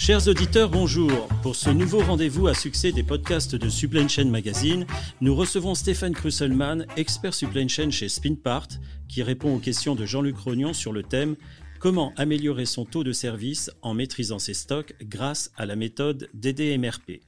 [0.00, 1.28] Chers auditeurs, bonjour.
[1.42, 4.86] Pour ce nouveau rendez-vous à succès des podcasts de Supply Chain Magazine,
[5.20, 8.68] nous recevons Stéphane Krusselmann, expert supply chain chez Spinpart,
[9.10, 11.36] qui répond aux questions de Jean-Luc Rognon sur le thème
[11.80, 17.20] Comment améliorer son taux de service en maîtrisant ses stocks grâce à la méthode DDMRP.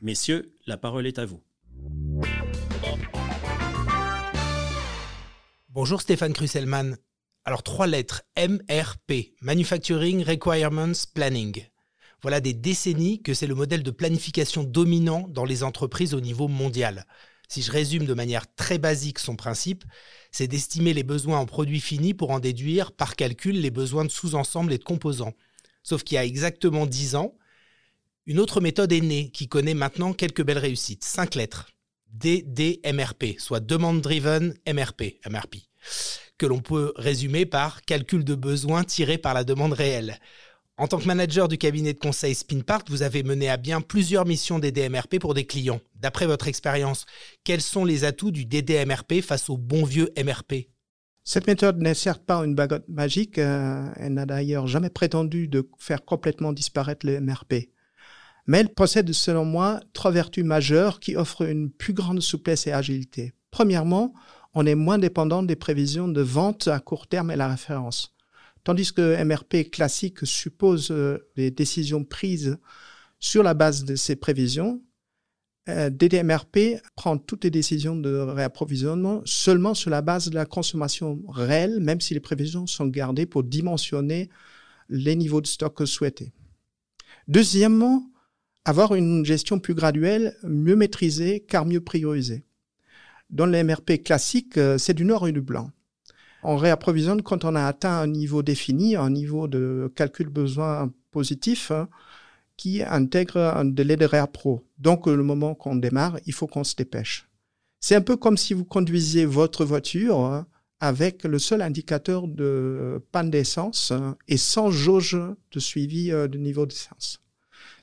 [0.00, 1.42] Messieurs, la parole est à vous.
[5.68, 6.96] Bonjour Stéphane Krusselmann.
[7.44, 11.66] Alors trois lettres, MRP, Manufacturing Requirements Planning.
[12.24, 16.48] Voilà des décennies que c'est le modèle de planification dominant dans les entreprises au niveau
[16.48, 17.04] mondial.
[17.48, 19.84] Si je résume de manière très basique son principe,
[20.32, 24.10] c'est d'estimer les besoins en produits finis pour en déduire par calcul les besoins de
[24.10, 25.34] sous-ensembles et de composants.
[25.82, 27.36] Sauf qu'il y a exactement dix ans,
[28.24, 31.04] une autre méthode est née qui connaît maintenant quelques belles réussites.
[31.04, 31.72] Cinq lettres.
[32.08, 35.56] DDMRP, soit Demand Driven MRP, MRP,
[36.38, 40.18] que l'on peut résumer par calcul de besoins tiré par la demande réelle.
[40.76, 44.26] En tant que manager du cabinet de conseil Spinpart, vous avez mené à bien plusieurs
[44.26, 45.80] missions DDMRP pour des clients.
[45.94, 47.06] D'après votre expérience,
[47.44, 50.68] quels sont les atouts du DDMRP face au bon vieux MRP
[51.22, 55.70] Cette méthode n'est certes pas une baguette magique, euh, elle n'a d'ailleurs jamais prétendu de
[55.78, 57.70] faire complètement disparaître le MRP.
[58.48, 62.72] Mais elle possède, selon moi, trois vertus majeures qui offrent une plus grande souplesse et
[62.72, 63.32] agilité.
[63.52, 64.12] Premièrement,
[64.54, 68.13] on est moins dépendant des prévisions de vente à court terme et la référence.
[68.64, 72.56] Tandis que MRP classique suppose euh, des décisions prises
[73.20, 74.82] sur la base de ces prévisions,
[75.68, 81.22] euh, DDMRP prend toutes les décisions de réapprovisionnement seulement sur la base de la consommation
[81.28, 84.30] réelle, même si les prévisions sont gardées pour dimensionner
[84.88, 86.32] les niveaux de stock souhaités.
[87.28, 88.10] Deuxièmement,
[88.64, 92.44] avoir une gestion plus graduelle, mieux maîtrisée, car mieux priorisée.
[93.30, 95.70] Dans le MRP classique, euh, c'est du noir et du blanc
[96.44, 101.70] on réapprovisionne quand on a atteint un niveau défini, un niveau de calcul besoin positif
[101.70, 101.88] hein,
[102.56, 104.62] qui intègre un délai de réappro.
[104.78, 107.28] Donc, le moment qu'on démarre, il faut qu'on se dépêche.
[107.80, 110.46] C'est un peu comme si vous conduisiez votre voiture hein,
[110.80, 115.18] avec le seul indicateur de panne d'essence hein, et sans jauge
[115.52, 117.20] de suivi euh, de niveau d'essence.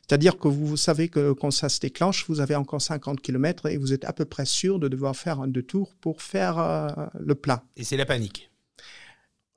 [0.07, 3.77] C'est-à-dire que vous savez que quand ça se déclenche, vous avez encore 50 km et
[3.77, 7.35] vous êtes à peu près sûr de devoir faire un détour pour faire euh, le
[7.35, 7.61] plein.
[7.77, 8.50] Et c'est la panique.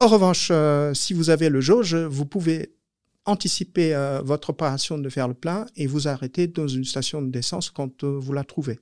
[0.00, 2.74] En revanche, euh, si vous avez le jauge, vous pouvez
[3.26, 7.70] anticiper euh, votre opération de faire le plein et vous arrêter dans une station d'essence
[7.70, 8.80] quand euh, vous la trouvez.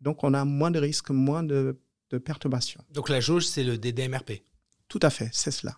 [0.00, 1.78] Donc, on a moins de risques, moins de,
[2.24, 2.80] perturbations.
[2.92, 4.44] Donc, la jauge, c'est le DDMRP
[4.86, 5.76] Tout à fait, c'est cela.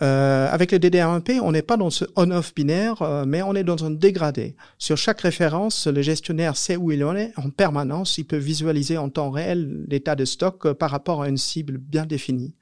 [0.00, 3.90] avec le DDMRP, on n'est pas dans ce on-off binaire, mais on est dans un
[3.90, 4.56] dégradé.
[4.78, 8.16] Sur chaque référence, le gestionnaire sait où il en est en permanence.
[8.16, 12.06] Il peut visualiser en temps réel l'état de stock par rapport à une cible bien
[12.06, 12.54] définie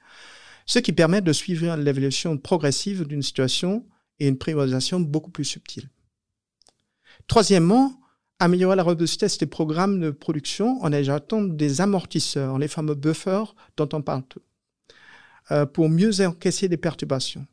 [0.67, 3.85] ce qui permet de suivre l'évolution progressive d'une situation
[4.19, 5.89] et une priorisation beaucoup plus subtile.
[7.27, 7.99] Troisièmement,
[8.39, 13.89] améliorer la robustesse des programmes de production en ajoutant des amortisseurs, les fameux buffers dont
[13.93, 14.41] on parle tout,
[15.51, 17.47] euh, pour mieux encaisser des perturbations.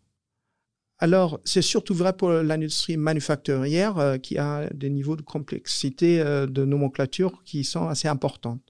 [0.98, 6.46] Alors, c'est surtout vrai pour l'industrie manufacturière euh, qui a des niveaux de complexité euh,
[6.46, 8.60] de nomenclature qui sont assez importants.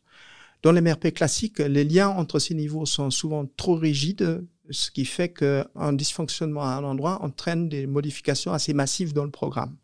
[0.64, 5.04] Dans les MRP classiques, les liens entre ces niveaux sont souvent trop rigides, ce qui
[5.04, 9.76] fait qu'un dysfonctionnement à un endroit entraîne des modifications assez massives dans le programme.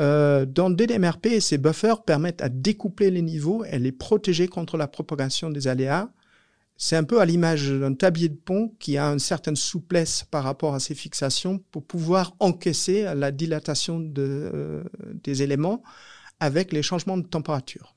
[0.00, 4.88] Euh, dans DDMRP, ces buffers permettent à découpler les niveaux et les protéger contre la
[4.88, 6.10] propagation des aléas.
[6.76, 10.42] C'est un peu à l'image d'un tablier de pont qui a une certaine souplesse par
[10.42, 14.82] rapport à ses fixations pour pouvoir encaisser la dilatation euh,
[15.22, 15.84] des éléments
[16.40, 17.94] avec les changements de température.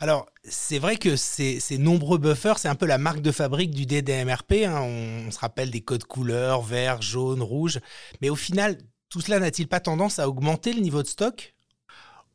[0.00, 3.86] Alors, c'est vrai que ces, nombreux buffers, c'est un peu la marque de fabrique du
[3.86, 4.64] DDMRP.
[4.66, 4.80] Hein.
[4.82, 7.80] On, se rappelle des codes couleurs, vert, jaune, rouge.
[8.20, 8.78] Mais au final,
[9.08, 11.54] tout cela n'a-t-il pas tendance à augmenter le niveau de stock?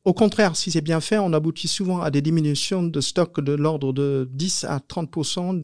[0.05, 3.51] Au contraire, si c'est bien fait, on aboutit souvent à des diminutions de stock de
[3.51, 5.09] l'ordre de 10 à 30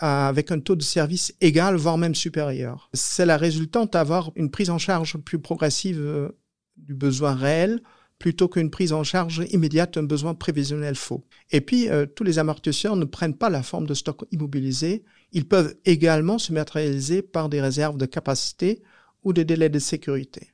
[0.01, 2.89] avec un taux de service égal, voire même supérieur.
[2.93, 6.29] C'est la résultante d'avoir une prise en charge plus progressive euh,
[6.75, 7.81] du besoin réel,
[8.25, 11.23] plutôt qu'une prise en charge immédiate d'un besoin prévisionnel faux.
[11.51, 15.03] Et puis, euh, tous les amortisseurs ne prennent pas la forme de stock immobilisé.
[15.31, 18.81] Ils peuvent également se matérialiser par des réserves de capacité
[19.23, 20.49] ou des délais de sécurité.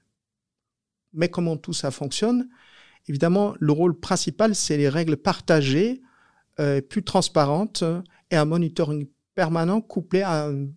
[1.13, 2.49] Mais comment tout ça fonctionne?
[3.07, 6.01] Évidemment, le rôle principal, c'est les règles partagées,
[6.59, 7.85] euh, plus transparentes
[8.31, 10.67] et un monitoring permanent couplé à un,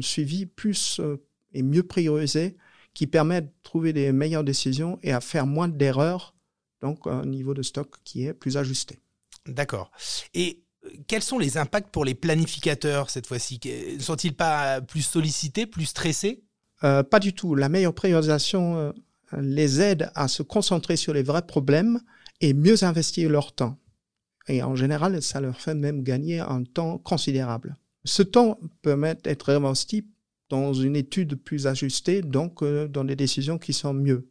[0.00, 1.16] suivi plus euh,
[1.54, 2.56] et mieux priorisé
[2.94, 6.34] qui permet de trouver des meilleures décisions et à faire moins d'erreurs,
[6.80, 8.98] donc un niveau de stock qui est plus ajusté.
[9.46, 9.90] D'accord.
[10.34, 13.60] Et euh, quels sont les impacts pour les planificateurs cette fois-ci?
[13.64, 16.42] Ne sont-ils pas plus sollicités, plus stressés?
[16.84, 17.54] Euh, Pas du tout.
[17.54, 18.92] La meilleure priorisation euh,
[19.40, 22.00] les aide à se concentrer sur les vrais problèmes
[22.40, 23.78] et mieux investir leur temps.
[24.48, 27.76] Et en général, ça leur fait même gagner un temps considérable.
[28.04, 30.06] Ce temps peut être investi
[30.50, 34.28] dans une étude plus ajustée, donc euh, dans des décisions qui sont mieux.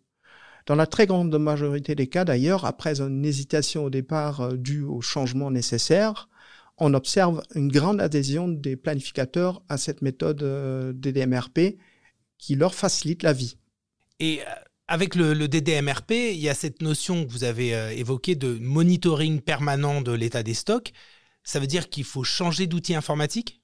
[0.67, 4.83] Dans la très grande majorité des cas, d'ailleurs, après une hésitation au départ euh, due
[4.83, 6.29] au changement nécessaire,
[6.77, 11.77] on observe une grande adhésion des planificateurs à cette méthode euh, DDMRP
[12.37, 13.57] qui leur facilite la vie.
[14.19, 14.41] Et
[14.87, 20.01] avec le, DDMRP, il y a cette notion que vous avez évoquée de monitoring permanent
[20.01, 20.91] de l'état des stocks.
[21.43, 23.61] Ça veut dire qu'il faut changer d'outil informatique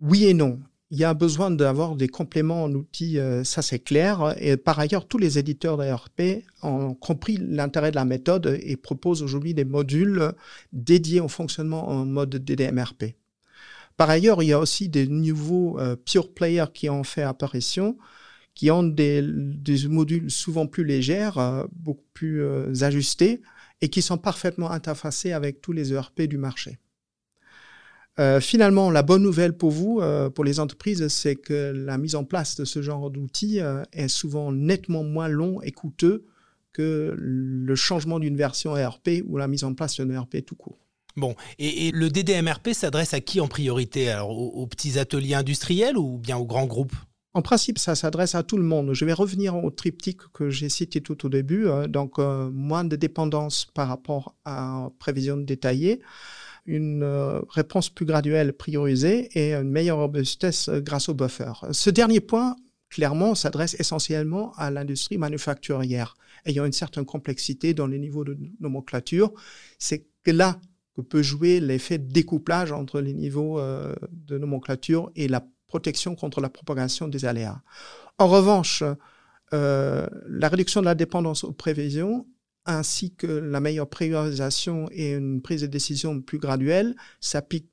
[0.00, 3.78] Oui et non il y a besoin d'avoir des compléments en outils, euh, ça c'est
[3.78, 4.34] clair.
[4.38, 6.20] Et par ailleurs, tous les éditeurs d'ARP
[6.62, 10.32] ont compris l'intérêt de la méthode et proposent aujourd'hui des modules
[10.72, 13.14] dédiés au fonctionnement en mode DDMRP.
[13.96, 17.96] Par ailleurs, il y a aussi des nouveaux euh, pure players qui ont fait apparition,
[18.54, 19.22] qui ont des,
[19.88, 22.42] modules souvent plus légers, euh, beaucoup plus
[22.82, 23.42] ajustés
[23.80, 26.78] et qui sont parfaitement interfacés avec tous les ERP du marché.
[28.20, 32.14] Euh, finalement, la bonne nouvelle pour vous, euh, pour les entreprises, c'est que la mise
[32.14, 36.26] en place de ce genre d'outils euh, est souvent nettement moins long et coûteux
[36.72, 40.78] que le changement d'une version ERP ou la mise en place d'un ERP tout court.
[41.16, 44.10] Bon, et, le DDMRP s'adresse à qui en priorité?
[44.10, 46.94] Alors, aux, petits ateliers industriels ou bien aux grands groupes?
[47.32, 48.92] En principe, ça s'adresse à tout le monde.
[48.92, 51.66] Je vais revenir au triptyque que j'ai cité tout au début.
[51.88, 56.00] donc, moins de dépendance par rapport à prévision détaillée
[56.66, 61.52] une euh, réponse plus graduelle priorisée et une meilleure robustesse euh, grâce au buffer.
[61.72, 62.56] Ce dernier point,
[62.88, 69.32] clairement, s'adresse essentiellement à l'industrie manufacturière, ayant une certaine complexité dans les niveaux de nomenclature.
[69.78, 70.60] C'est là
[70.94, 76.40] que peut jouer l'effet découplage entre les niveaux euh, de nomenclature et la protection contre
[76.40, 77.62] la propagation des aléas.
[78.18, 78.82] En revanche,
[79.52, 82.26] la réduction de la dépendance aux prévisions
[82.66, 87.70] ainsi que la meilleure priorisation et une prise de décision plus graduelle s'applique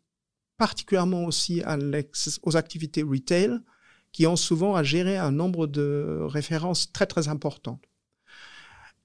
[0.57, 1.61] particulièrement aussi
[2.43, 3.59] aux activités retail
[4.11, 7.83] qui ont souvent à gérer un nombre de références très très importantes.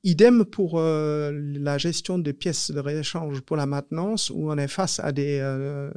[0.05, 4.69] Idem pour euh, la gestion des pièces de rééchange pour la maintenance où on est
[4.69, 5.93] face à des, euh,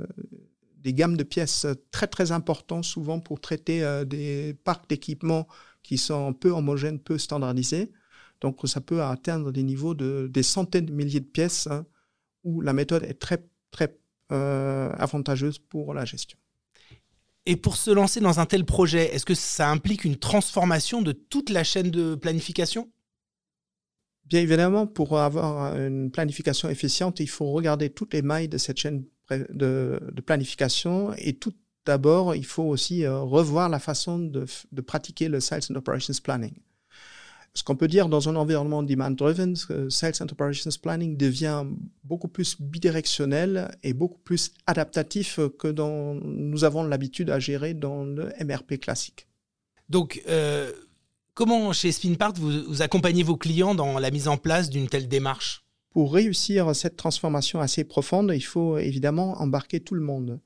[0.77, 5.47] des gammes de pièces très très importantes souvent pour traiter euh, des parcs d'équipements
[5.81, 7.91] qui sont peu homogènes, peu standardisés.
[8.41, 11.85] Donc ça peut atteindre des niveaux de des centaines de milliers de pièces hein,
[12.43, 13.97] où la méthode est très très
[14.31, 16.37] euh, avantageuse pour la gestion.
[17.45, 21.11] Et pour se lancer dans un tel projet, est-ce que ça implique une transformation de
[21.11, 22.91] toute la chaîne de planification?
[24.25, 28.77] Bien évidemment, pour avoir une planification efficiente, il faut regarder toutes les mailles de cette
[28.77, 31.53] chaîne de, planification et tout
[31.85, 36.13] d'abord, il faut aussi euh, revoir la façon de, de pratiquer le Sales and Operations
[36.23, 36.55] Planning
[37.55, 39.55] ce qu'on peut dire dans un environnement demand-driven,
[39.89, 41.63] Sales and Operations Planning devient
[42.03, 48.03] beaucoup plus bidirectionnel et beaucoup plus adaptatif que dans, nous avons l'habitude à gérer dans
[48.03, 49.27] le MRP classique.
[49.87, 50.69] Donc, euh,
[51.33, 55.07] comment chez Spinpart vous, vous accompagnez vos clients dans la mise en place d'une telle
[55.07, 55.63] démarche?
[55.91, 60.41] Pour réussir cette transformation assez profonde, il faut évidemment embarquer tout le monde.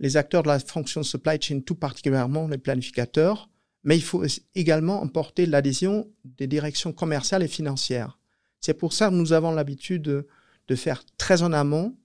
[0.00, 3.50] Les acteurs de la fonction supply chain, tout particulièrement les planificateurs,
[3.84, 8.18] mais il faut également emporter l'adhésion des directions commerciales et financières.
[8.60, 10.26] C'est pour ça que nous avons l'habitude
[10.68, 11.96] de, faire très en amont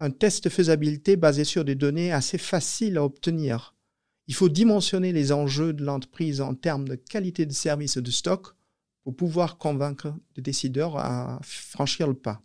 [0.00, 3.76] un test de faisabilité basé sur des données assez faciles à obtenir.
[4.26, 8.10] Il faut dimensionner les enjeux de l'entreprise en termes de qualité de service et de
[8.10, 8.48] stock
[9.04, 12.42] pour pouvoir convaincre les décideurs à franchir le pas.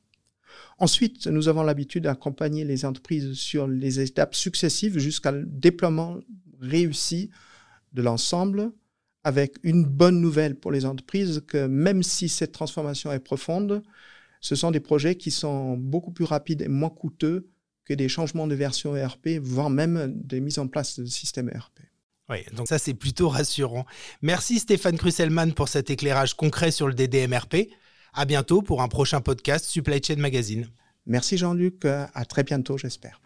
[0.77, 6.19] Ensuite, nous avons l'habitude d'accompagner les entreprises sur les étapes successives jusqu'à le déploiement
[6.59, 7.29] réussi
[7.95, 8.71] de l'ensemble,
[9.23, 13.81] avec une bonne nouvelle pour les entreprises que même si cette transformation est profonde,
[14.41, 17.49] ce sont des projets qui sont beaucoup plus rapides et moins coûteux
[17.85, 21.79] que des changements de version ERP, voire même des mises en place de systèmes ERP.
[22.29, 23.85] Oui, donc ça c'est plutôt rassurant.
[24.21, 27.69] Merci Stéphane Krusselman pour cet éclairage concret sur le DDMRP.
[28.13, 30.67] À bientôt pour un prochain podcast Supply Chain Magazine.
[31.05, 33.19] Merci Jean-Luc, à très bientôt j'espère.